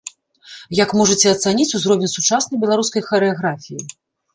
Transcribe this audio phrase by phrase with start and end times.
[0.83, 3.81] Як можаце ацаніць узровень сучаснай беларускай харэаграфіі?